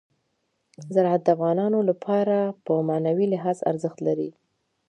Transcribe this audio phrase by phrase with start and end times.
[0.93, 4.29] زراعت د افغانانو لپاره په معنوي لحاظ ارزښت لري.